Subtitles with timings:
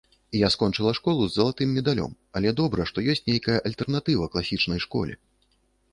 [0.37, 5.13] Я скончыла школу з залатым медалём, але добра, што ёсць нейкая альтэрнатыва класічнай школе.